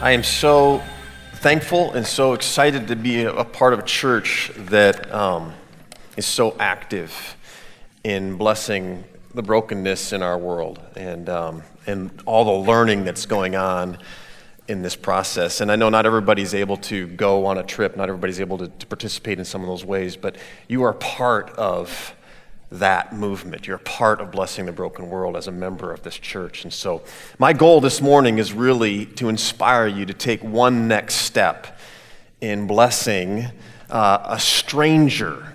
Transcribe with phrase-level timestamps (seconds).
[0.00, 0.80] I am so
[1.34, 5.52] thankful and so excited to be a part of a church that um,
[6.16, 7.36] is so active
[8.04, 9.02] in blessing
[9.34, 13.98] the brokenness in our world and, um, and all the learning that's going on
[14.68, 15.60] in this process.
[15.60, 18.68] And I know not everybody's able to go on a trip, not everybody's able to,
[18.68, 20.36] to participate in some of those ways, but
[20.68, 22.14] you are part of
[22.70, 23.66] that movement.
[23.66, 26.64] You're part of blessing the broken world as a member of this church.
[26.64, 27.02] And so,
[27.38, 31.78] my goal this morning is really to inspire you to take one next step
[32.40, 33.46] in blessing
[33.90, 35.54] uh, a stranger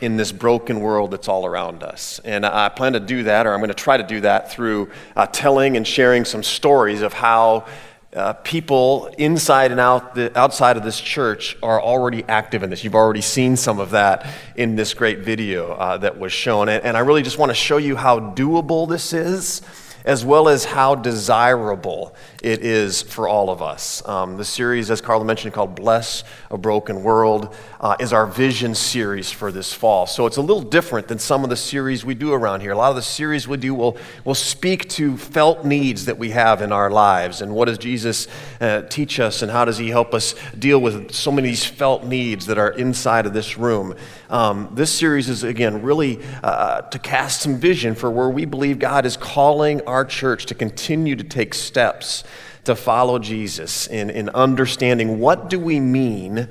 [0.00, 2.20] in this broken world that's all around us.
[2.24, 4.90] And I plan to do that, or I'm going to try to do that through
[5.16, 7.66] uh, telling and sharing some stories of how
[8.14, 12.84] uh, people inside and out the, outside of this church are already active in this.
[12.84, 16.68] You've already seen some of that in this great video uh, that was shown.
[16.68, 19.62] And, and I really just want to show you how doable this is
[20.04, 24.06] as well as how desirable it is for all of us.
[24.06, 28.74] Um, the series, as Carla mentioned, called Bless a Broken World, uh, is our vision
[28.74, 30.06] series for this fall.
[30.06, 32.72] So it's a little different than some of the series we do around here.
[32.72, 36.30] A lot of the series we do will, will speak to felt needs that we
[36.30, 38.28] have in our lives and what does Jesus
[38.60, 41.64] uh, teach us and how does he help us deal with so many of these
[41.64, 43.94] felt needs that are inside of this room.
[44.28, 48.78] Um, this series is, again, really uh, to cast some vision for where we believe
[48.78, 52.24] God is calling our church to continue to take steps
[52.64, 56.48] to follow Jesus in, in understanding what do we mean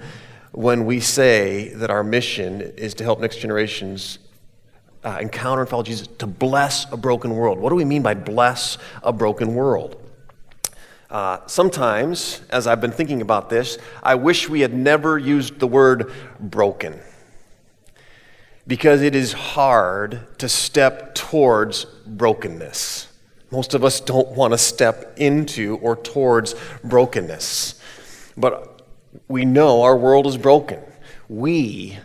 [0.51, 4.19] when we say that our mission is to help next generations
[5.03, 7.59] uh, encounter and follow Jesus, to bless a broken world.
[7.59, 9.99] What do we mean by bless a broken world?
[11.09, 15.67] Uh, sometimes, as I've been thinking about this, I wish we had never used the
[15.67, 16.99] word broken
[18.65, 23.12] because it is hard to step towards brokenness.
[23.53, 27.79] Most of us don't want to step into or towards brokenness.
[28.35, 28.81] But
[29.27, 30.79] we know our world is broken.
[31.29, 31.99] We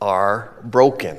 [0.00, 1.18] are broken.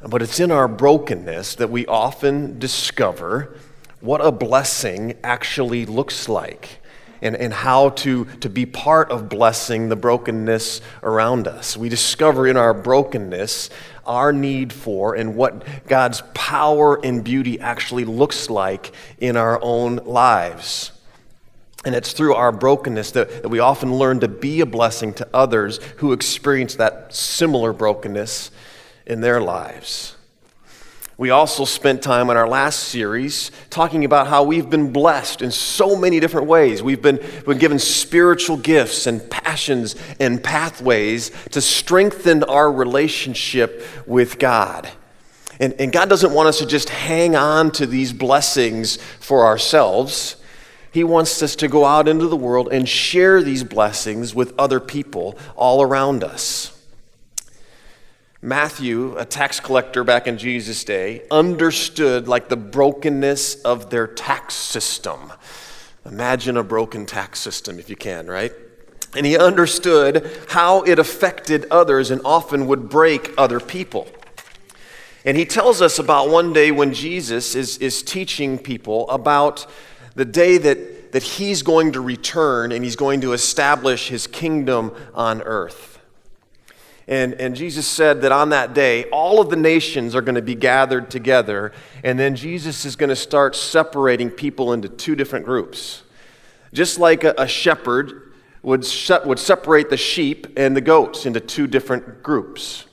[0.00, 3.56] But it's in our brokenness that we often discover
[4.00, 6.80] what a blessing actually looks like
[7.20, 11.76] and, and how to, to be part of blessing the brokenness around us.
[11.76, 13.70] We discover in our brokenness
[14.06, 19.96] our need for and what God's power and beauty actually looks like in our own
[19.96, 20.92] lives.
[21.84, 25.28] And it's through our brokenness that, that we often learn to be a blessing to
[25.32, 28.50] others who experience that similar brokenness
[29.06, 30.15] in their lives.
[31.18, 35.50] We also spent time in our last series talking about how we've been blessed in
[35.50, 36.82] so many different ways.
[36.82, 44.38] We've been, been given spiritual gifts and passions and pathways to strengthen our relationship with
[44.38, 44.90] God.
[45.58, 50.36] And, and God doesn't want us to just hang on to these blessings for ourselves.
[50.92, 54.80] He wants us to go out into the world and share these blessings with other
[54.80, 56.75] people all around us.
[58.46, 64.54] Matthew, a tax collector back in Jesus' day, understood like the brokenness of their tax
[64.54, 65.32] system.
[66.04, 68.52] Imagine a broken tax system if you can, right?
[69.16, 74.06] And he understood how it affected others and often would break other people.
[75.24, 79.66] And he tells us about one day when Jesus is, is teaching people about
[80.14, 84.94] the day that, that he's going to return and he's going to establish his kingdom
[85.14, 85.95] on earth.
[87.08, 90.42] And, and Jesus said that on that day, all of the nations are going to
[90.42, 91.72] be gathered together,
[92.02, 96.02] and then Jesus is going to start separating people into two different groups.
[96.72, 101.38] Just like a, a shepherd would, se- would separate the sheep and the goats into
[101.38, 102.86] two different groups.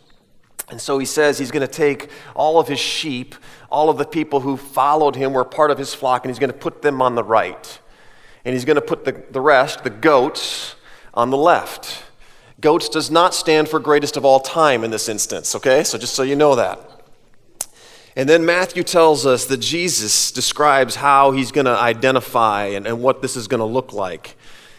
[0.70, 3.34] And so he says he's going to take all of his sheep,
[3.70, 6.52] all of the people who followed him, were part of his flock, and he's going
[6.52, 7.80] to put them on the right.
[8.46, 10.76] And he's going to put the, the rest, the goats,
[11.14, 12.04] on the left.
[12.64, 15.84] Goats does not stand for greatest of all time in this instance, okay?
[15.84, 16.80] So just so you know that.
[18.16, 23.02] And then Matthew tells us that Jesus describes how he's going to identify and, and
[23.02, 24.38] what this is going to look like.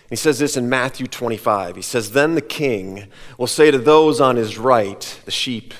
[0.08, 1.76] He says this in Matthew 25.
[1.76, 5.74] He says, Then the king will say to those on his right, the sheep,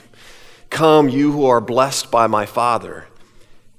[0.69, 3.07] Come, you who are blessed by my Father,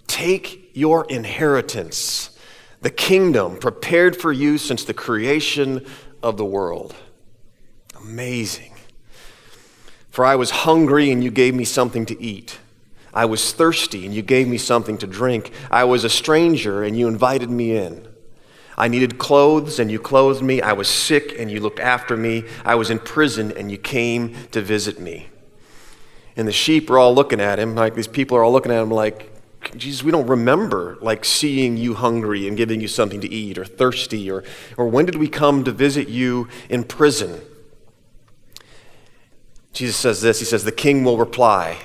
[0.08, 2.36] take your inheritance,
[2.82, 5.86] the kingdom prepared for you since the creation
[6.24, 6.96] of the world.
[8.06, 8.74] Amazing.
[10.12, 12.60] For I was hungry and you gave me something to eat.
[13.16, 15.52] I was thirsty and you gave me something to drink.
[15.72, 18.08] I was a stranger and you invited me in.
[18.78, 20.62] I needed clothes and you clothed me.
[20.62, 22.44] I was sick and you looked after me.
[22.64, 25.30] I was in prison and you came to visit me.
[26.38, 28.84] And the sheep are all looking at him, like these people are all looking at
[28.84, 29.32] him like,
[29.76, 33.66] Jesus, we don't remember like seeing you hungry and giving you something to eat or
[33.66, 34.44] thirsty or,
[34.78, 37.42] or when did we come to visit you in prison?
[39.76, 41.78] Jesus says this He says, The king will reply,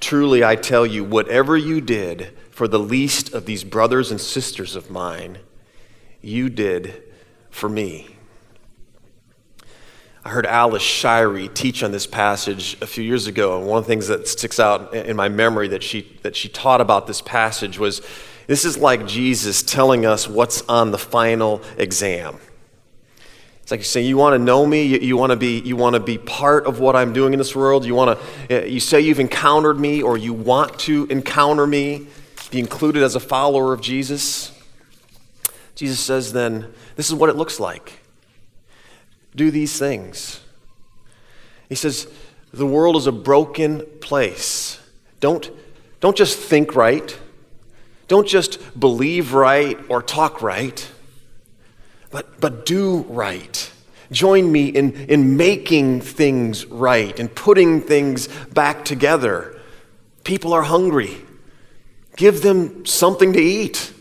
[0.00, 4.76] Truly I tell you, whatever you did for the least of these brothers and sisters
[4.76, 5.38] of mine,
[6.20, 7.02] you did
[7.48, 8.16] for me.
[10.22, 13.84] I heard Alice Shirey teach on this passage a few years ago, and one of
[13.84, 17.22] the things that sticks out in my memory that she, that she taught about this
[17.22, 18.02] passage was
[18.46, 22.38] this is like Jesus telling us what's on the final exam.
[23.70, 24.82] It's like you're saying, You want to know me?
[24.82, 27.38] You, you want to be, you want to be part of what I'm doing in
[27.38, 27.84] this world?
[27.84, 28.18] You, want
[28.48, 32.08] to, uh, you say you've encountered me or you want to encounter me,
[32.50, 34.52] be included as a follower of Jesus?
[35.76, 38.00] Jesus says, Then this is what it looks like
[39.36, 40.40] do these things.
[41.68, 42.08] He says,
[42.52, 44.80] the world is a broken place.
[45.20, 45.48] Don't,
[46.00, 47.16] don't just think right.
[48.08, 50.90] Don't just believe right or talk right,
[52.10, 53.72] but, but do right.
[54.10, 59.58] Join me in, in making things right and putting things back together.
[60.24, 61.16] People are hungry.
[62.16, 63.92] Give them something to eat.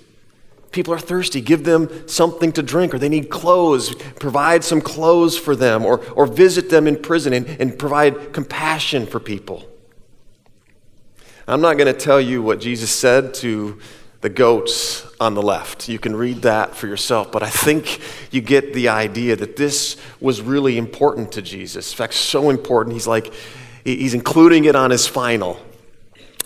[0.72, 1.42] People are thirsty.
[1.42, 3.96] Give them something to drink, or they need clothes.
[4.20, 9.06] Provide some clothes for them, or, or visit them in prison and, and provide compassion
[9.06, 9.68] for people.
[11.48, 13.80] I'm not going to tell you what Jesus said to
[14.22, 15.88] the goats on the left.
[15.88, 18.02] You can read that for yourself, but I think
[18.32, 21.92] you get the idea that this was really important to Jesus.
[21.92, 23.34] In fact, so important, he's like,
[23.84, 25.60] he's including it on his final.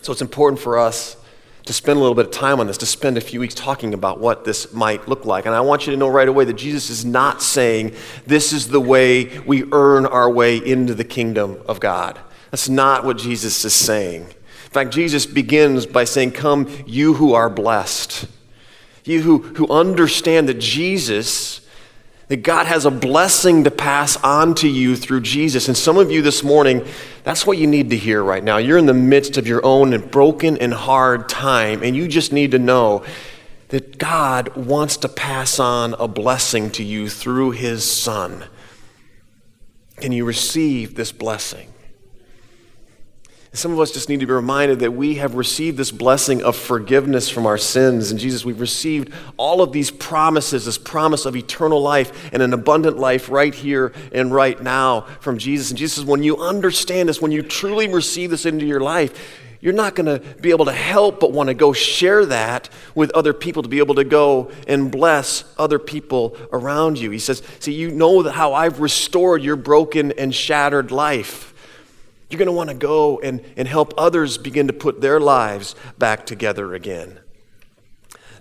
[0.02, 1.18] So it's important for us
[1.66, 3.94] to spend a little bit of time on this, to spend a few weeks talking
[3.94, 5.46] about what this might look like.
[5.46, 7.96] And I want you to know right away that Jesus is not saying
[8.28, 12.20] this is the way we earn our way into the kingdom of God.
[12.52, 14.28] That's not what Jesus is saying.
[14.74, 18.28] Fact, Jesus begins by saying, Come, you who are blessed.
[19.06, 21.62] You who, who understand that Jesus
[22.28, 25.68] that God has a blessing to pass on to you through Jesus.
[25.68, 26.86] And some of you this morning,
[27.24, 28.58] that's what you need to hear right now.
[28.58, 32.52] You're in the midst of your own broken and hard time, and you just need
[32.52, 33.04] to know
[33.70, 38.46] that God wants to pass on a blessing to you through His Son.
[39.98, 41.73] Can you receive this blessing?
[43.56, 46.56] Some of us just need to be reminded that we have received this blessing of
[46.56, 48.10] forgiveness from our sins.
[48.10, 52.52] And Jesus, we've received all of these promises, this promise of eternal life and an
[52.52, 55.70] abundant life right here and right now from Jesus.
[55.70, 59.72] And Jesus when you understand this, when you truly receive this into your life, you're
[59.72, 63.34] not going to be able to help but want to go share that with other
[63.34, 67.12] people to be able to go and bless other people around you.
[67.12, 71.53] He says, See, you know how I've restored your broken and shattered life.
[72.34, 75.76] You're going to want to go and, and help others begin to put their lives
[76.00, 77.20] back together again.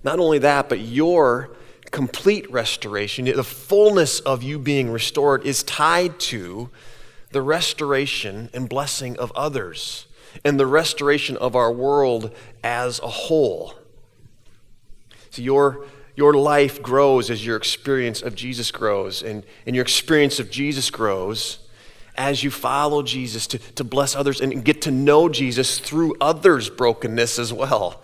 [0.02, 1.54] Not only that, but your
[1.90, 6.70] complete restoration, the fullness of you being restored, is tied to
[7.32, 10.06] the restoration and blessing of others
[10.42, 12.34] and the restoration of our world
[12.64, 13.74] as a whole.
[15.28, 15.84] So your,
[16.16, 20.88] your life grows as your experience of Jesus grows, and, and your experience of Jesus
[20.88, 21.58] grows
[22.16, 26.68] as you follow Jesus to, to bless others and get to know Jesus through others'
[26.68, 28.02] brokenness as well.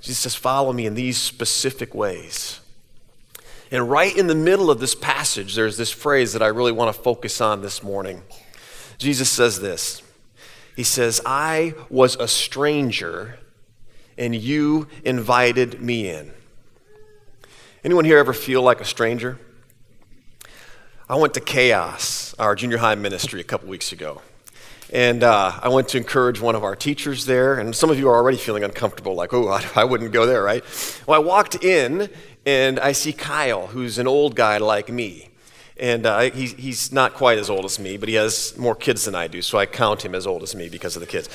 [0.00, 2.60] Jesus says, Follow me in these specific ways.
[3.70, 6.94] And right in the middle of this passage, there's this phrase that I really want
[6.94, 8.22] to focus on this morning.
[8.98, 10.02] Jesus says this
[10.76, 13.38] He says, I was a stranger
[14.18, 16.32] and you invited me in.
[17.82, 19.38] Anyone here ever feel like a stranger?
[21.10, 24.22] I went to Chaos, our junior high ministry, a couple weeks ago.
[24.92, 27.58] And uh, I went to encourage one of our teachers there.
[27.58, 30.40] And some of you are already feeling uncomfortable, like, oh, I, I wouldn't go there,
[30.40, 30.62] right?
[31.08, 32.10] Well, I walked in
[32.46, 35.30] and I see Kyle, who's an old guy like me.
[35.78, 39.04] And uh, he, he's not quite as old as me, but he has more kids
[39.04, 41.28] than I do, so I count him as old as me because of the kids.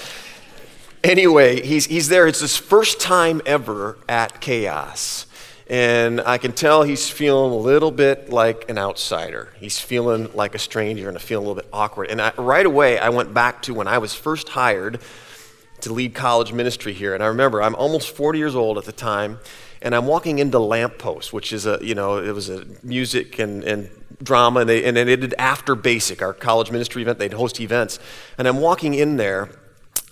[1.03, 2.27] Anyway, he's, he's there.
[2.27, 5.25] It's his first time ever at Chaos.
[5.67, 9.51] And I can tell he's feeling a little bit like an outsider.
[9.57, 12.12] He's feeling like a stranger and feeling a little bit awkward.
[12.12, 15.00] And I, right away, I went back to when I was first hired
[15.81, 17.15] to lead college ministry here.
[17.15, 19.39] And I remember I'm almost 40 years old at the time,
[19.81, 23.63] and I'm walking into Lamppost, which is a, you know, it was a music and,
[23.63, 23.89] and
[24.22, 28.00] drama, and they, and they did after basic, our college ministry event, they'd host events.
[28.38, 29.50] And I'm walking in there,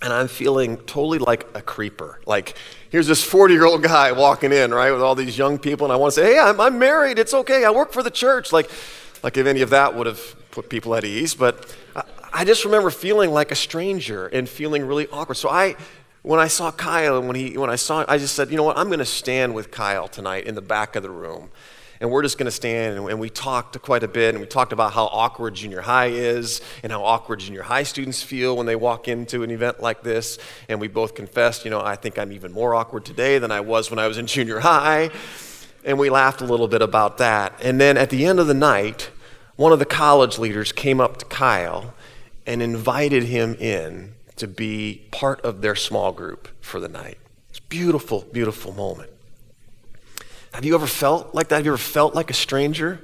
[0.04, 2.20] and I'm feeling totally like a creeper.
[2.26, 2.56] Like,
[2.90, 5.92] here's this 40 year old guy walking in, right, with all these young people, and
[5.92, 7.18] I want to say, hey, I'm, I'm married.
[7.18, 7.64] It's okay.
[7.64, 8.52] I work for the church.
[8.52, 8.70] Like,
[9.22, 11.34] like if any of that would have put people at ease.
[11.34, 15.36] But I, I just remember feeling like a stranger and feeling really awkward.
[15.36, 15.74] So I
[16.20, 18.62] when I saw Kyle and when, he, when I saw, I just said, you know
[18.62, 21.50] what, I'm going to stand with Kyle tonight in the back of the room.
[22.00, 24.46] And we're just going to stand and, and we talked quite a bit and we
[24.46, 28.66] talked about how awkward junior high is and how awkward junior high students feel when
[28.66, 30.38] they walk into an event like this.
[30.68, 33.60] And we both confessed, you know, I think I'm even more awkward today than I
[33.60, 35.10] was when I was in junior high.
[35.84, 37.60] And we laughed a little bit about that.
[37.62, 39.10] And then at the end of the night,
[39.56, 41.94] one of the college leaders came up to Kyle
[42.46, 47.18] and invited him in to be part of their small group for the night.
[47.50, 49.10] It's a beautiful, beautiful moment.
[50.54, 51.56] Have you ever felt like that?
[51.56, 53.00] Have you ever felt like a stranger?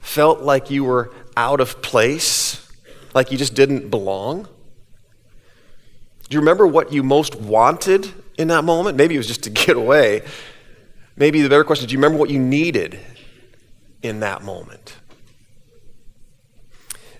[0.00, 2.70] Felt like you were out of place?
[3.14, 4.46] Like you just didn't belong?
[6.28, 8.98] Do you remember what you most wanted in that moment?
[8.98, 10.20] Maybe it was just to get away.
[11.16, 13.00] Maybe the better question is do you remember what you needed
[14.02, 14.96] in that moment?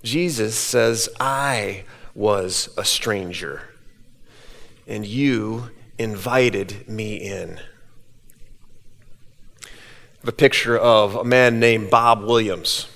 [0.02, 1.84] Jesus says, I
[2.14, 3.62] was a stranger,
[4.86, 7.58] and you invited me in.
[10.28, 12.88] A picture of a man named Bob Williams.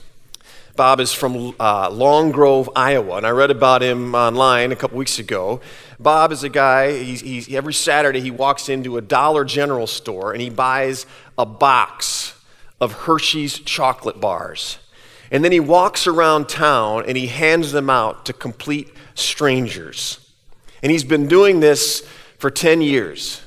[0.75, 4.99] Bob is from uh, Long Grove, Iowa, and I read about him online a couple
[4.99, 5.61] weeks ago.
[6.01, 10.33] Bob is a guy, he's, he's, every Saturday he walks into a Dollar General store
[10.33, 11.07] and he buys
[11.39, 12.35] a box
[12.81, 14.79] of Hershey's chocolate bars.
[15.31, 20.19] And then he walks around town and he hands them out to complete strangers.
[20.83, 22.01] And he's been doing this
[22.39, 23.41] for 10 years.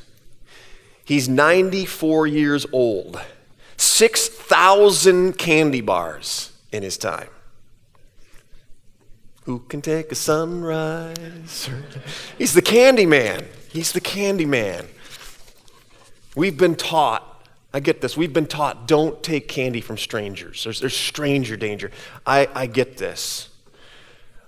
[1.03, 3.19] He's 94 years old,
[3.83, 7.29] 6,000 candy bars in his time.
[9.43, 11.69] Who can take a sunrise?
[12.37, 13.45] He's the candy man.
[13.69, 14.87] He's the candy man.
[16.35, 20.63] We've been taught, I get this, we've been taught don't take candy from strangers.
[20.63, 21.91] There's, there's stranger danger.
[22.25, 23.49] I, I get this.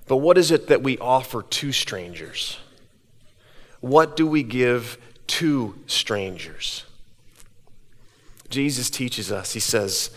[0.08, 2.58] But what is it that we offer to strangers?
[3.82, 6.86] What do we give to strangers?
[8.49, 10.11] Jesus teaches us, he says,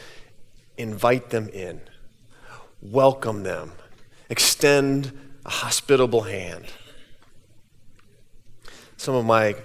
[0.77, 1.81] invite them in,
[2.83, 3.73] welcome them,
[4.29, 6.67] extend a hospitable hand.
[8.97, 9.57] Some of my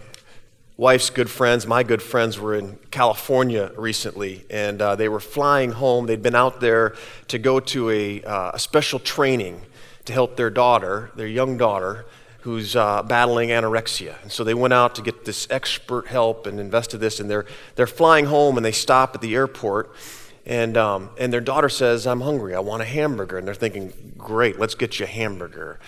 [0.77, 5.71] wife's good friends, my good friends, were in California recently, and uh, they were flying
[5.71, 6.05] home.
[6.05, 6.95] They'd been out there
[7.27, 9.61] to go to a, uh, a special training
[10.05, 12.05] to help their daughter, their young daughter,
[12.43, 14.21] who's uh, battling anorexia.
[14.21, 17.45] And so they went out to get this expert help and invested this, and they're,
[17.75, 19.93] they're flying home and they stop at the airport.
[20.45, 23.37] And, um, and their daughter says, I'm hungry, I want a hamburger.
[23.37, 25.79] And they're thinking, great, let's get you a hamburger.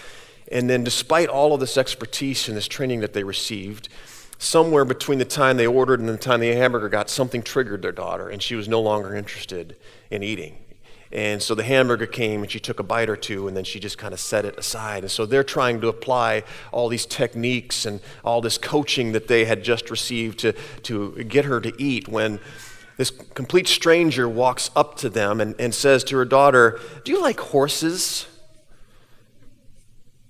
[0.50, 3.90] And then, despite all of this expertise and this training that they received,
[4.38, 7.92] somewhere between the time they ordered and the time the hamburger got, something triggered their
[7.92, 9.76] daughter, and she was no longer interested
[10.10, 10.58] in eating.
[11.16, 13.80] And so the hamburger came and she took a bite or two and then she
[13.80, 15.04] just kind of set it aside.
[15.04, 16.44] And so they're trying to apply
[16.74, 20.52] all these techniques and all this coaching that they had just received to,
[20.84, 22.42] to get her to eat when
[22.98, 27.22] this complete stranger walks up to them and, and says to her daughter, Do you
[27.22, 28.28] like horses?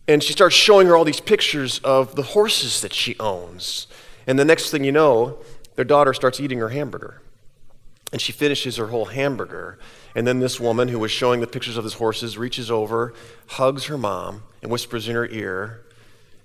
[0.07, 3.87] And she starts showing her all these pictures of the horses that she owns.
[4.27, 5.39] And the next thing you know,
[5.77, 7.23] their daughter starts eating her hamburger.
[8.11, 9.79] And she finishes her whole hamburger.
[10.15, 13.13] And then this woman who was showing the pictures of his horses reaches over,
[13.47, 15.81] hugs her mom, and whispers in her ear,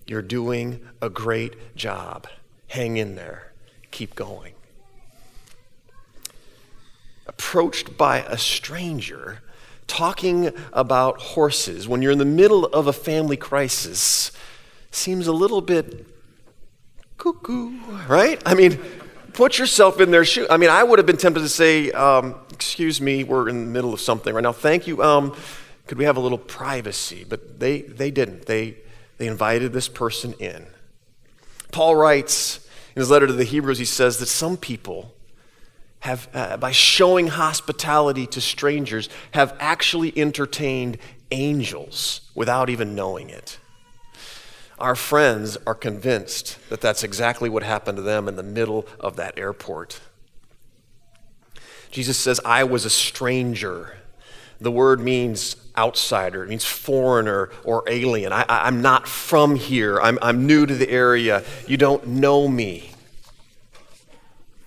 [0.06, 2.26] You're doing a great job.
[2.66, 3.52] Hang in there.
[3.92, 4.54] Keep going.
[7.28, 9.40] Approached by a stranger,
[9.86, 14.32] talking about horses when you're in the middle of a family crisis
[14.90, 16.06] seems a little bit
[17.18, 18.42] cuckoo, right?
[18.44, 18.80] I mean,
[19.32, 20.46] put yourself in their shoes.
[20.50, 23.70] I mean, I would have been tempted to say, um, "Excuse me, we're in the
[23.70, 24.52] middle of something right now.
[24.52, 25.02] Thank you.
[25.02, 25.36] Um,
[25.86, 28.46] could we have a little privacy?" But they they didn't.
[28.46, 28.76] They
[29.18, 30.66] they invited this person in.
[31.72, 33.78] Paul writes in his letter to the Hebrews.
[33.78, 35.14] He says that some people
[36.00, 40.98] have, uh, by showing hospitality to strangers, have actually entertained
[41.30, 43.58] angels without even knowing it.
[44.80, 49.16] Our friends are convinced that that's exactly what happened to them in the middle of
[49.16, 50.00] that airport.
[51.90, 53.98] Jesus says, I was a stranger.
[54.60, 58.32] The word means outsider, it means foreigner or alien.
[58.32, 61.44] I, am not from here, I'm, I'm new to the area.
[61.66, 62.92] You don't know me.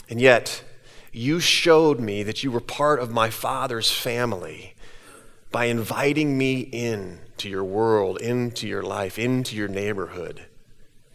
[0.10, 0.64] And yet,
[1.12, 4.73] you showed me that you were part of my Father's family
[5.54, 10.40] by inviting me in to your world, into your life, into your neighborhood.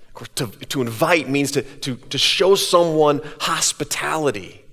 [0.07, 4.65] Of course, to, to invite means to, to, to show someone hospitality.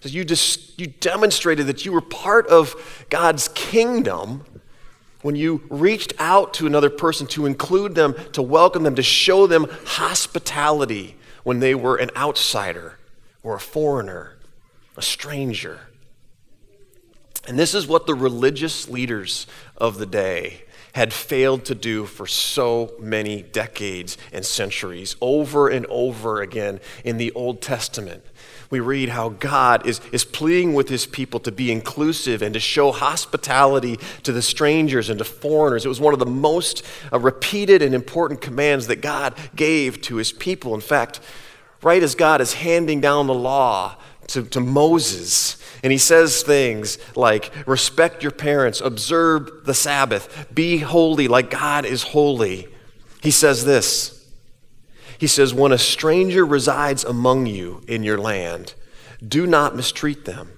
[0.00, 4.44] So you, just, you demonstrated that you were part of God's kingdom
[5.22, 9.46] when you reached out to another person to include them, to welcome them, to show
[9.46, 12.98] them hospitality when they were an outsider
[13.42, 14.36] or a foreigner,
[14.96, 15.87] a stranger.
[17.48, 20.62] And this is what the religious leaders of the day
[20.92, 27.16] had failed to do for so many decades and centuries, over and over again in
[27.16, 28.24] the Old Testament
[28.70, 32.60] we read how God is, is pleading with his people to be inclusive and to
[32.60, 35.86] show hospitality to the strangers and to foreigners.
[35.86, 40.16] It was one of the most uh, repeated and important commands that God gave to
[40.16, 40.74] his people.
[40.74, 41.20] In fact,
[41.82, 43.96] right as God is handing down the law
[44.28, 50.78] to, to Moses, and he says things like, respect your parents, observe the Sabbath, be
[50.78, 52.68] holy like God is holy.
[53.22, 54.18] He says this
[55.18, 58.74] he says, When a stranger resides among you in your land,
[59.26, 60.52] do not mistreat them.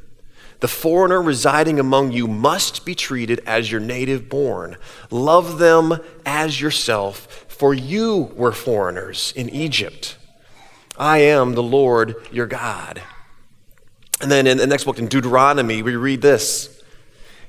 [0.60, 4.76] The foreigner residing among you must be treated as your native born.
[5.10, 10.18] Love them as yourself, for you were foreigners in Egypt.
[10.98, 13.02] I am the Lord your God.
[14.20, 16.82] And then in the next book, in Deuteronomy, we read this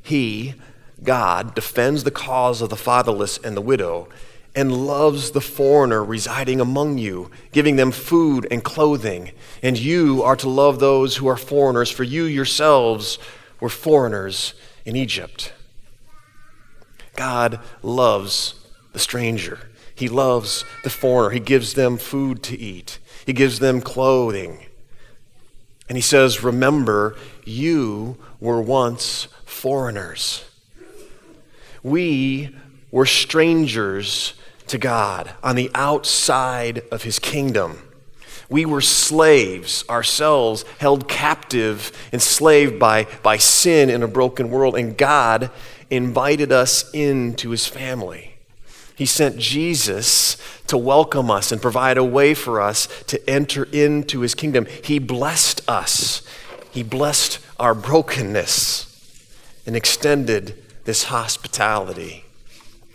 [0.02, 0.56] He,
[1.04, 4.08] God, defends the cause of the fatherless and the widow
[4.56, 9.32] and loves the foreigner residing among you, giving them food and clothing.
[9.64, 13.18] And you are to love those who are foreigners, for you yourselves
[13.60, 14.54] were foreigners
[14.86, 15.54] in Egypt.
[17.16, 18.56] God loves
[18.94, 19.60] the stranger.
[19.96, 21.30] He loves the foreigner.
[21.30, 24.66] He gives them food to eat, He gives them clothing.
[25.92, 30.46] And He says, Remember, you were once foreigners.
[31.84, 32.56] We
[32.92, 34.34] were strangers
[34.68, 37.78] to God on the outside of his kingdom.
[38.50, 44.98] We were slaves ourselves, held captive, enslaved by, by sin in a broken world, and
[44.98, 45.52] God
[45.90, 48.31] invited us into his family.
[49.02, 54.20] He sent Jesus to welcome us and provide a way for us to enter into
[54.20, 54.68] his kingdom.
[54.84, 56.22] He blessed us,
[56.70, 58.86] he blessed our brokenness,
[59.66, 62.26] and extended this hospitality.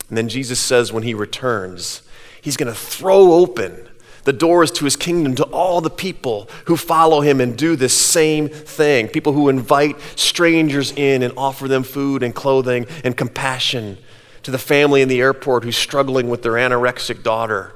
[0.09, 2.03] And then Jesus says when he returns,
[2.41, 3.89] he's going to throw open
[4.23, 8.01] the doors to his kingdom to all the people who follow him and do this
[8.01, 9.09] same thing.
[9.09, 13.99] People who invite strangers in and offer them food and clothing and compassion.
[14.47, 17.75] To the family in the airport who's struggling with their anorexic daughter.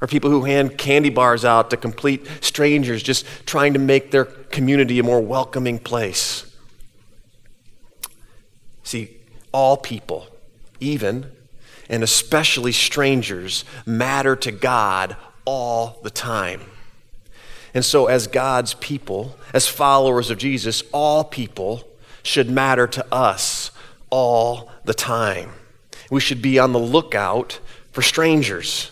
[0.00, 4.24] Or people who hand candy bars out to complete strangers just trying to make their
[4.24, 6.52] community a more welcoming place.
[8.82, 9.16] See,
[9.52, 10.26] all people,
[10.80, 11.30] even
[11.88, 16.62] and especially strangers, matter to God all the time.
[17.74, 21.88] And so, as God's people, as followers of Jesus, all people
[22.24, 23.70] should matter to us
[24.10, 25.52] all the time.
[26.10, 27.60] We should be on the lookout
[27.92, 28.90] for strangers.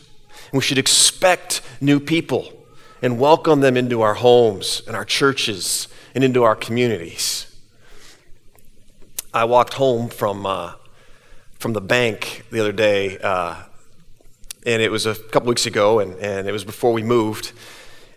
[0.52, 2.52] We should expect new people
[3.02, 7.46] and welcome them into our homes and our churches and into our communities.
[9.32, 10.74] I walked home from uh,
[11.58, 13.62] from the bank the other day, uh,
[14.64, 17.52] and it was a couple weeks ago, and, and it was before we moved.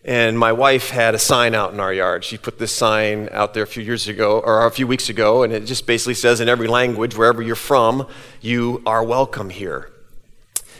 [0.09, 2.23] And my wife had a sign out in our yard.
[2.23, 5.43] She put this sign out there a few years ago, or a few weeks ago,
[5.43, 8.07] and it just basically says in every language, wherever you're from,
[8.41, 9.91] you are welcome here.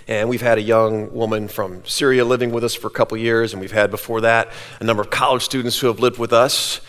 [0.08, 3.54] And we've had a young woman from Syria living with us for a couple years,
[3.54, 6.82] and we've had before that a number of college students who have lived with us.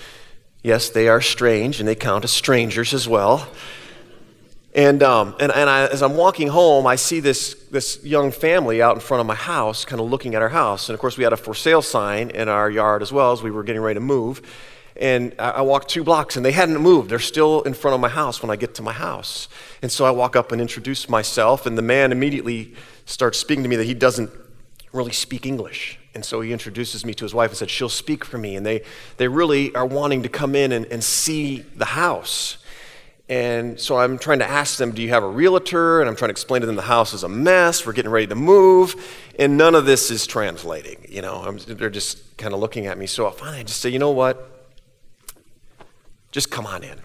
[0.62, 3.50] Yes, they are strange, and they count as strangers as well.
[4.72, 8.80] And, um, and, and I, as I'm walking home, I see this, this young family
[8.80, 10.88] out in front of my house, kind of looking at our house.
[10.88, 13.42] And of course, we had a for sale sign in our yard as well as
[13.42, 14.42] we were getting ready to move.
[14.96, 17.10] And I, I walked two blocks and they hadn't moved.
[17.10, 19.48] They're still in front of my house when I get to my house.
[19.82, 22.74] And so I walk up and introduce myself, and the man immediately
[23.06, 24.30] starts speaking to me that he doesn't
[24.92, 25.98] really speak English.
[26.14, 28.56] And so he introduces me to his wife and said, She'll speak for me.
[28.56, 28.82] And they,
[29.16, 32.58] they really are wanting to come in and, and see the house.
[33.30, 36.00] And so I'm trying to ask them, Do you have a realtor?
[36.00, 37.86] And I'm trying to explain to them the house is a mess.
[37.86, 38.96] We're getting ready to move.
[39.38, 41.06] And none of this is translating.
[41.08, 43.06] You know, I'm, they're just kind of looking at me.
[43.06, 44.74] So I finally I just say, You know what?
[46.32, 46.98] Just come on in.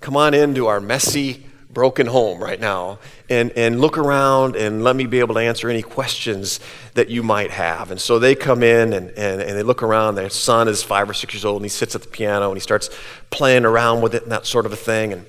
[0.00, 2.98] Come on into our messy, broken home right now
[3.30, 6.58] and, and look around and let me be able to answer any questions
[6.94, 7.92] that you might have.
[7.92, 10.16] And so they come in and, and, and they look around.
[10.16, 12.56] Their son is five or six years old and he sits at the piano and
[12.56, 12.90] he starts
[13.30, 15.12] playing around with it and that sort of a thing.
[15.12, 15.26] And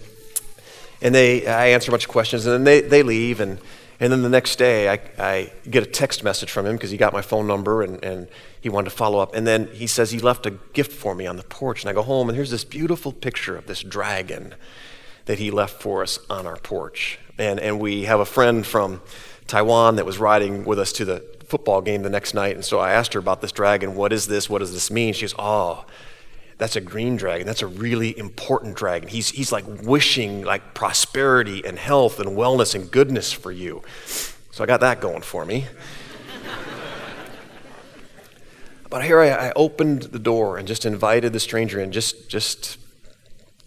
[1.05, 3.39] and they, I answer a bunch of questions, and then they, they leave.
[3.39, 3.59] And,
[3.99, 6.97] and then the next day, I, I get a text message from him because he
[6.97, 8.27] got my phone number and, and
[8.59, 9.35] he wanted to follow up.
[9.35, 11.83] And then he says he left a gift for me on the porch.
[11.83, 14.55] And I go home, and here's this beautiful picture of this dragon
[15.25, 17.19] that he left for us on our porch.
[17.37, 19.03] And, and we have a friend from
[19.45, 22.55] Taiwan that was riding with us to the football game the next night.
[22.55, 23.93] And so I asked her about this dragon.
[23.93, 24.49] What is this?
[24.49, 25.13] What does this mean?
[25.13, 25.85] She goes, Oh,
[26.57, 27.45] that's a green dragon.
[27.45, 29.09] That's a really important dragon.
[29.09, 33.83] He's, he's like wishing like prosperity and health and wellness and goodness for you.
[34.51, 35.65] So I got that going for me.
[38.89, 42.77] but here I, I opened the door and just invited the stranger in just, just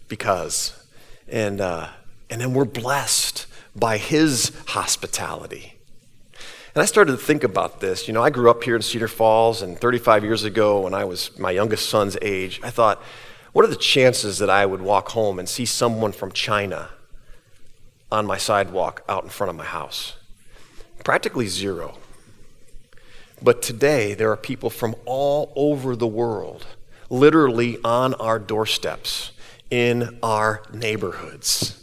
[0.07, 0.83] because.
[1.27, 1.89] And, uh,
[2.31, 5.78] and then we're blessed by his hospitality.
[6.75, 8.07] And I started to think about this.
[8.07, 11.03] You know, I grew up here in Cedar Falls, and 35 years ago, when I
[11.03, 13.01] was my youngest son's age, I thought,
[13.53, 16.89] what are the chances that I would walk home and see someone from China
[18.11, 20.15] on my sidewalk out in front of my house?
[21.03, 21.97] Practically zero.
[23.41, 26.67] But today, there are people from all over the world,
[27.09, 29.31] literally on our doorsteps,
[29.71, 31.78] in our neighborhoods.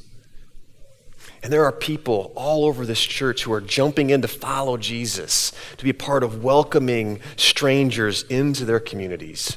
[1.47, 5.53] And there are people all over this church who are jumping in to follow Jesus,
[5.77, 9.57] to be a part of welcoming strangers into their communities.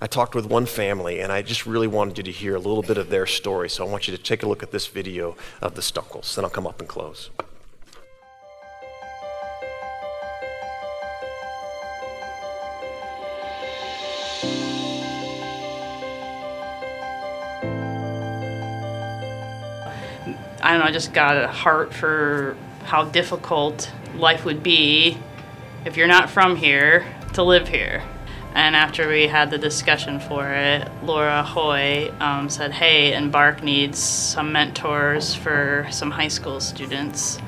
[0.00, 2.82] I talked with one family, and I just really wanted you to hear a little
[2.82, 3.70] bit of their story.
[3.70, 6.34] So I want you to take a look at this video of the Stunkles.
[6.34, 7.30] Then I'll come up and close.
[20.62, 25.16] I don't know, I just got a heart for how difficult life would be
[25.84, 28.02] if you're not from here to live here.
[28.54, 33.98] And after we had the discussion for it, Laura Hoy um, said, Hey, Embark needs
[33.98, 37.38] some mentors for some high school students.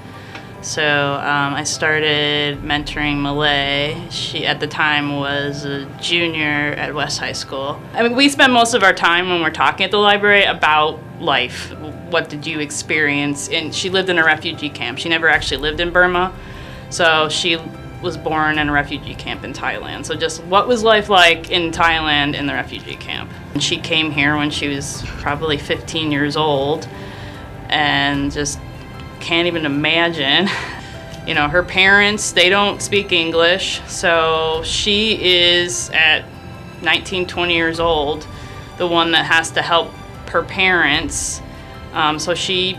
[0.63, 4.01] So um, I started mentoring Malay.
[4.11, 7.83] She, at the time, was a junior at West High School.
[7.95, 11.01] I mean, we spend most of our time when we're talking at the library about
[11.21, 11.73] life.
[12.13, 13.49] What did you experience?
[13.49, 14.99] And she lived in a refugee camp.
[14.99, 16.33] She never actually lived in Burma.
[16.91, 17.59] So she
[18.03, 20.05] was born in a refugee camp in Thailand.
[20.05, 23.31] So just what was life like in Thailand in the refugee camp?
[23.55, 26.89] And she came here when she was probably 15 years old
[27.69, 28.59] and just
[29.21, 30.49] can't even imagine.
[31.25, 36.25] You know, her parents, they don't speak English, so she is at
[36.83, 38.27] 19, 20 years old,
[38.77, 39.93] the one that has to help
[40.31, 41.41] her parents.
[41.93, 42.79] Um, so she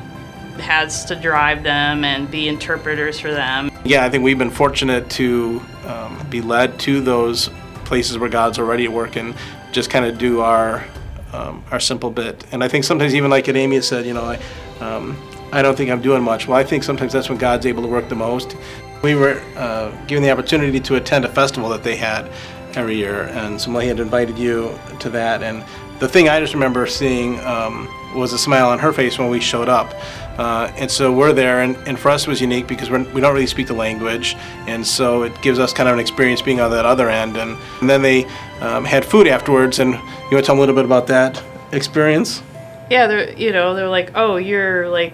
[0.59, 3.71] has to drive them and be interpreters for them.
[3.83, 7.49] Yeah, I think we've been fortunate to um, be led to those
[7.85, 9.35] places where God's already at work and
[9.71, 10.85] just kind of do our
[11.33, 12.45] um, our simple bit.
[12.51, 14.39] And I think sometimes even like Amy said, you know, I,
[14.79, 15.17] um,
[15.51, 16.47] I don't think I'm doing much.
[16.47, 18.55] Well, I think sometimes that's when God's able to work the most.
[19.01, 22.29] We were uh, given the opportunity to attend a festival that they had
[22.75, 25.43] every year, and somebody had invited you to that.
[25.43, 25.63] And
[26.03, 29.39] the thing I just remember seeing um, was a smile on her face when we
[29.39, 29.93] showed up.
[30.37, 33.21] Uh, and so we're there, and, and for us it was unique because we're, we
[33.21, 34.35] don't really speak the language,
[34.67, 37.37] and so it gives us kind of an experience being on that other end.
[37.37, 38.25] And, and then they
[38.59, 41.41] um, had food afterwards, and you want to tell them a little bit about that
[41.71, 42.43] experience?
[42.91, 45.13] Yeah, they're you know they're like, oh, you're like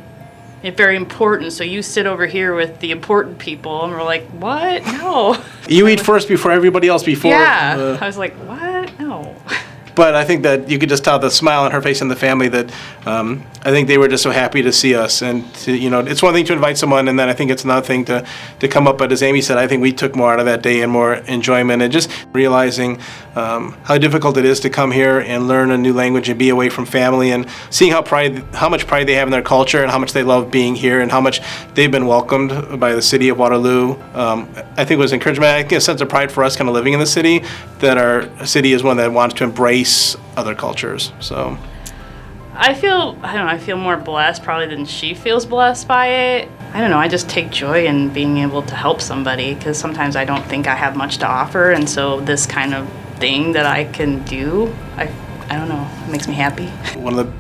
[0.63, 1.54] very important.
[1.54, 4.84] So you sit over here with the important people, and we're like, what?
[4.86, 5.39] No.
[5.67, 7.04] You eat first before everybody else.
[7.04, 7.30] Before.
[7.30, 7.75] Yeah.
[7.78, 8.99] Uh, I was like, what?
[8.99, 9.36] No.
[9.99, 12.15] but I think that you could just tell the smile on her face and the
[12.15, 12.71] family that
[13.05, 15.21] um, I think they were just so happy to see us.
[15.21, 17.65] And to, you know, it's one thing to invite someone, and then I think it's
[17.65, 18.25] another thing to,
[18.62, 18.97] to come up.
[18.97, 21.15] But as Amy said, I think we took more out of that day and more
[21.15, 23.01] enjoyment, and just realizing
[23.35, 26.47] um, how difficult it is to come here and learn a new language and be
[26.47, 29.81] away from family, and seeing how pride, how much pride they have in their culture,
[29.81, 31.41] and how much they love being here, and how much
[31.73, 33.99] they've been welcomed by the city of Waterloo.
[34.13, 35.51] Um, I think was encouragement.
[35.51, 37.43] I think a sense of pride for us, kind of living in the city,
[37.79, 41.12] that our city is one that wants to embrace embrace other cultures.
[41.19, 41.58] So
[42.54, 46.08] I feel I don't know, I feel more blessed probably than she feels blessed by
[46.08, 46.49] it.
[46.73, 50.15] I don't know, I just take joy in being able to help somebody because sometimes
[50.15, 52.88] I don't think I have much to offer and so this kind of
[53.19, 55.12] thing that I can do, I
[55.49, 56.67] I don't know, it makes me happy.
[56.99, 57.34] One of the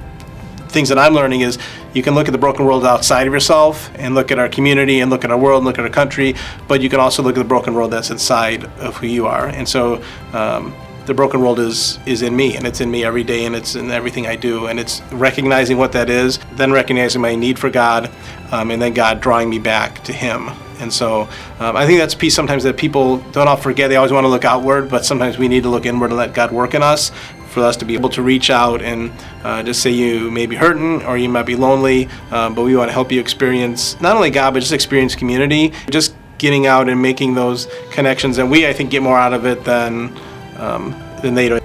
[0.69, 1.57] things that I'm learning is
[1.93, 4.99] you can look at the broken world outside of yourself and look at our community
[4.99, 6.35] and look at our world and look at our country,
[6.67, 9.47] but you can also look at the broken world that's inside of who you are.
[9.47, 13.23] And so um, the broken world is is in me and it's in me every
[13.23, 17.21] day and it's in everything I do and it's recognizing what that is then recognizing
[17.21, 18.11] my need for God
[18.51, 20.49] um, and then God drawing me back to him.
[20.79, 21.23] And so
[21.59, 23.89] um, I think that's a piece sometimes that people don't all forget.
[23.89, 26.33] They always want to look outward but sometimes we need to look inward and let
[26.33, 27.11] God work in us
[27.49, 29.11] for us to be able to reach out and
[29.43, 32.75] uh, just say you may be hurting or you might be lonely um, but we
[32.75, 35.73] want to help you experience not only God but just experience community.
[35.89, 39.45] Just getting out and making those connections and we I think get more out of
[39.45, 40.15] it than
[40.59, 41.59] um, they do.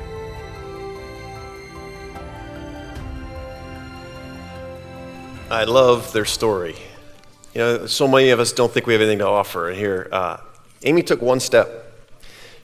[5.50, 6.74] I love their story.
[7.54, 9.70] You know, so many of us don't think we have anything to offer.
[9.70, 10.38] Here, uh,
[10.82, 11.92] Amy took one step.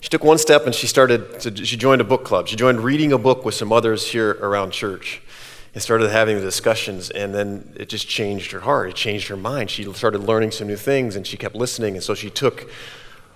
[0.01, 2.49] She took one step and she started, to, she joined a book club.
[2.49, 5.23] She joined reading a book with some others here around church
[5.75, 7.11] and started having the discussions.
[7.11, 8.91] And then it just changed her heart.
[8.91, 9.71] It changed her mind.
[9.71, 11.95] She started learning some new things and she kept listening.
[11.95, 12.71] And so she took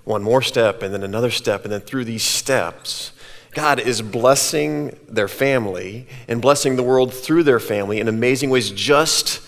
[0.05, 1.65] one more step and then another step.
[1.65, 3.13] And then through these steps,
[3.53, 8.71] God is blessing their family and blessing the world through their family in amazing ways,
[8.71, 9.41] just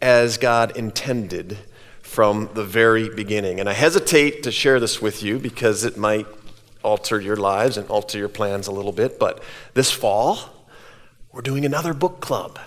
[0.00, 1.58] as God intended
[2.02, 3.60] from the very beginning.
[3.60, 6.26] And I hesitate to share this with you because it might
[6.82, 9.18] alter your lives and alter your plans a little bit.
[9.18, 9.42] But
[9.74, 10.38] this fall,
[11.30, 12.58] we're doing another book club.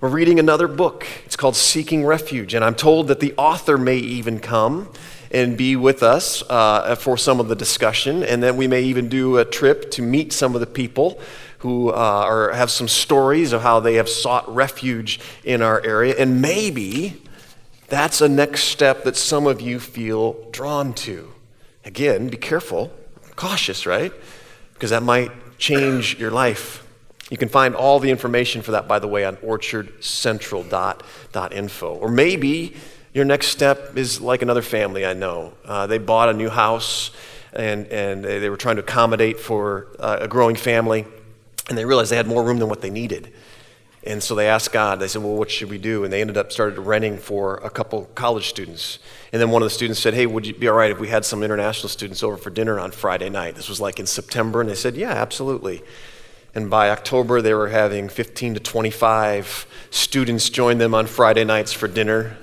[0.00, 1.06] We're reading another book.
[1.24, 2.54] It's called Seeking Refuge.
[2.54, 4.90] And I'm told that the author may even come
[5.36, 8.22] and be with us uh, for some of the discussion.
[8.22, 11.20] And then we may even do a trip to meet some of the people
[11.58, 16.14] who uh, are, have some stories of how they have sought refuge in our area.
[16.18, 17.22] And maybe
[17.88, 21.30] that's a next step that some of you feel drawn to.
[21.84, 22.90] Again, be careful,
[23.36, 24.14] cautious, right?
[24.72, 26.82] Because that might change your life.
[27.30, 31.94] You can find all the information for that, by the way, on orchardcentral.info.
[31.94, 32.74] Or maybe
[33.16, 35.54] your next step is like another family I know.
[35.64, 37.12] Uh, they bought a new house
[37.54, 41.06] and, and they were trying to accommodate for uh, a growing family,
[41.70, 43.32] and they realized they had more room than what they needed.
[44.04, 46.04] And so they asked God, they said, Well, what should we do?
[46.04, 48.98] And they ended up started renting for a couple college students.
[49.32, 51.08] And then one of the students said, Hey, would you be all right if we
[51.08, 53.54] had some international students over for dinner on Friday night?
[53.54, 54.60] This was like in September.
[54.60, 55.82] And they said, Yeah, absolutely.
[56.54, 61.72] And by October, they were having 15 to 25 students join them on Friday nights
[61.72, 62.36] for dinner.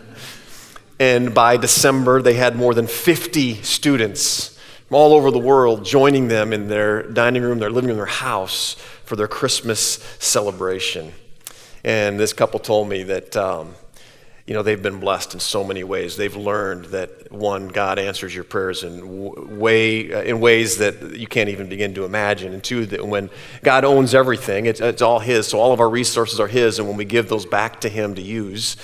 [0.99, 6.27] And by December, they had more than 50 students from all over the world joining
[6.27, 8.75] them in their dining room, their living room, their house
[9.05, 11.11] for their Christmas celebration.
[11.83, 13.73] And this couple told me that, um,
[14.45, 16.15] you know, they've been blessed in so many ways.
[16.15, 21.27] They've learned that one, God answers your prayers in way uh, in ways that you
[21.27, 23.29] can't even begin to imagine, and two, that when
[23.63, 25.47] God owns everything, it's, it's all His.
[25.47, 28.15] So all of our resources are His, and when we give those back to Him
[28.15, 28.77] to use,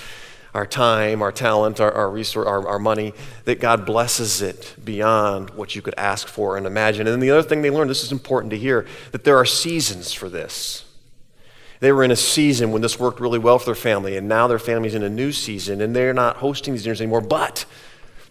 [0.54, 3.14] our time, our talent, our, our, resource, our, our money,
[3.46, 7.08] that God blesses it beyond what you could ask for and imagine.
[7.08, 9.46] And then the other thing they learned, this is important to hear, that there are
[9.46, 10.86] seasons for this.
[11.80, 14.48] They were in a season when this worked really well for their family, and now
[14.48, 17.22] their family's in a new season, and they're not hosting these dinners anymore.
[17.22, 17.66] But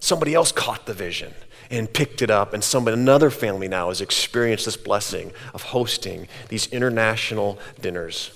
[0.01, 1.33] somebody else caught the vision
[1.71, 6.29] and picked it up, and somebody, another family now has experienced this blessing of hosting
[6.49, 8.31] these international dinners.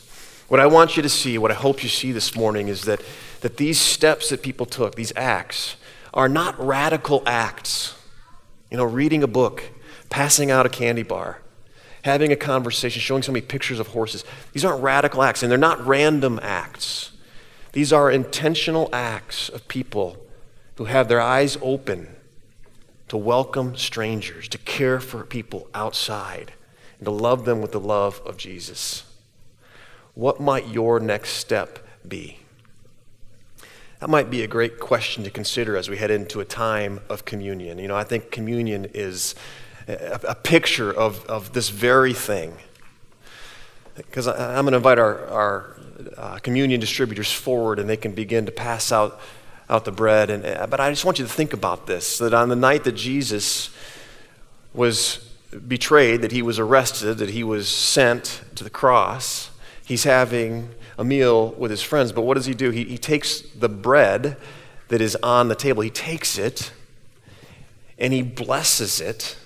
[0.49, 3.01] What I want you to see, what I hope you see this morning, is that
[3.43, 5.77] that these steps that people took, these acts,
[6.15, 7.95] are not radical acts.
[8.71, 9.65] You know, reading a book,
[10.09, 11.43] passing out a candy bar,
[12.05, 14.25] having a conversation, showing somebody pictures of horses.
[14.53, 17.11] These aren't radical acts, and they're not random acts.
[17.73, 20.17] These are intentional acts of people
[20.77, 22.09] who have their eyes open
[23.09, 26.53] to welcome strangers, to care for people outside,
[26.99, 29.05] and to love them with the love of Jesus.
[30.15, 32.42] What might your next step be?
[34.03, 37.25] That might be a great question to consider as we head into a time of
[37.25, 37.79] communion.
[37.79, 39.37] You know, I think communion is
[39.87, 42.57] a, a picture of, of this very thing.
[43.95, 45.77] Because I'm going to invite our, our
[46.17, 49.21] uh, communion distributors forward and they can begin to pass out,
[49.71, 50.31] out the bread.
[50.31, 52.83] And, uh, but I just want you to think about this that on the night
[52.83, 53.71] that Jesus
[54.75, 55.19] was
[55.69, 59.51] betrayed, that he was arrested, that he was sent to the cross,
[59.87, 62.13] he's having a meal with his friends.
[62.13, 62.71] But what does he do?
[62.71, 64.37] He, he takes the bread
[64.89, 66.73] that is on the table, he takes it
[67.99, 69.39] and he blesses it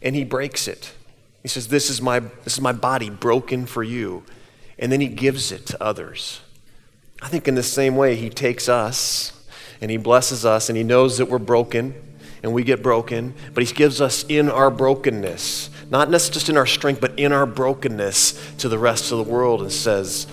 [0.00, 0.92] and he breaks it.
[1.42, 4.24] He says, This is my, this is my body broken for you.
[4.78, 6.40] And then he gives it to others.
[7.20, 9.46] I think in the same way, he takes us
[9.80, 11.94] and he blesses us and he knows that we're broken
[12.42, 16.64] and we get broken, but he gives us in our brokenness not just in our
[16.64, 20.26] strength, but in our brokenness to the rest of the world and says,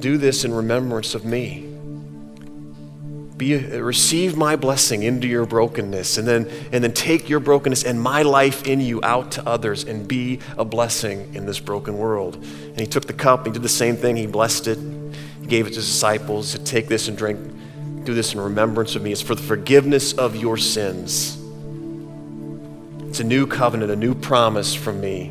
[0.00, 1.68] Do this in remembrance of me.
[3.36, 8.02] Be, receive my blessing into your brokenness and then, and then take your brokenness and
[8.02, 12.34] my life in you out to others and be a blessing in this broken world.
[12.34, 14.78] And he took the cup, he did the same thing, he blessed it,
[15.40, 17.38] he gave it to his disciples, to take this and drink,
[18.02, 19.12] do this in remembrance of me.
[19.12, 21.41] It's for the forgiveness of your sins.
[23.12, 25.30] It's a new covenant, a new promise from me.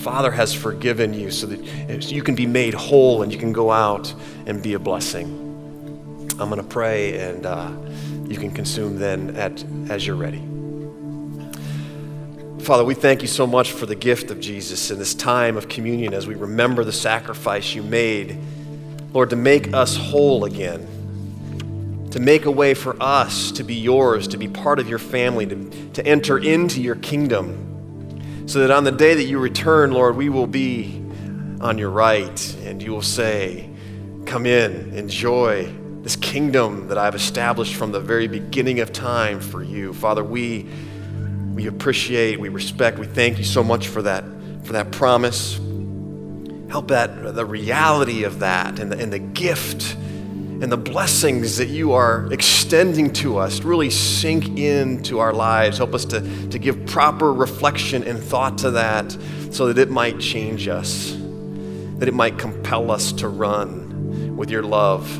[0.00, 3.70] Father has forgiven you so that you can be made whole and you can go
[3.70, 4.12] out
[4.44, 5.28] and be a blessing.
[6.40, 7.70] I'm going to pray and uh,
[8.26, 10.40] you can consume then at, as you're ready.
[12.64, 15.68] Father, we thank you so much for the gift of Jesus in this time of
[15.68, 18.36] communion as we remember the sacrifice you made
[19.12, 20.88] Lord, to make us whole again,
[22.12, 25.46] to make a way for us to be yours, to be part of your family,
[25.46, 30.14] to, to enter into your kingdom, so that on the day that you return, Lord,
[30.16, 31.02] we will be
[31.62, 33.70] on your right and you will say,
[34.26, 35.72] Come in, enjoy
[36.02, 39.94] this kingdom that I've established from the very beginning of time for you.
[39.94, 40.68] Father, we,
[41.54, 44.24] we appreciate, we respect, we thank you so much for that,
[44.64, 45.56] for that promise.
[46.68, 49.96] Help that the reality of that and the, and the gift
[50.62, 55.76] and the blessings that you are extending to us really sink into our lives.
[55.76, 56.20] Help us to,
[56.50, 59.10] to give proper reflection and thought to that
[59.50, 61.16] so that it might change us,
[61.98, 65.12] that it might compel us to run with your love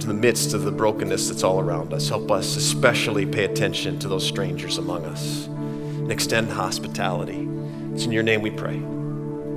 [0.00, 2.08] to the midst of the brokenness that's all around us.
[2.08, 7.46] Help us especially pay attention to those strangers among us and extend hospitality.
[7.92, 8.76] It's in your name we pray.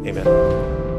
[0.05, 0.90] Amen.